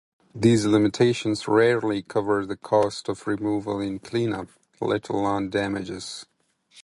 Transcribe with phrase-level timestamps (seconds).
[0.33, 4.47] These limitations rarely covered the cost of removal and cleanup,
[4.79, 6.25] let alone damages.